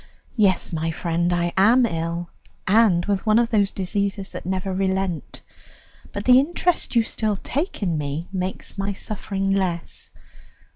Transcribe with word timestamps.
Yes, 0.35 0.73
my 0.73 0.89
friend, 0.89 1.31
I 1.31 1.53
am 1.55 1.85
ill, 1.85 2.31
and 2.65 3.05
with 3.05 3.23
one 3.27 3.37
of 3.37 3.51
those 3.51 3.71
diseases 3.71 4.31
that 4.31 4.47
never 4.47 4.73
relent; 4.73 5.41
but 6.11 6.25
the 6.25 6.39
interest 6.39 6.95
you 6.95 7.03
still 7.03 7.35
take 7.35 7.83
in 7.83 7.99
me 7.99 8.27
makes 8.33 8.79
my 8.79 8.93
suffering 8.93 9.51
less. 9.51 10.09